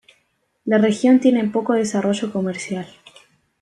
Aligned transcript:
La 0.65 0.79
región 0.79 1.19
tiene 1.19 1.47
poco 1.49 1.73
desarrollo 1.73 2.31
comercial. 2.33 2.87